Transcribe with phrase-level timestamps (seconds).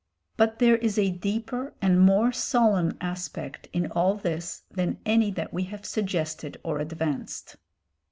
[0.35, 5.53] But there is a deeper and more solemn aspect in all this than any that
[5.53, 7.57] we have suggested or advanced.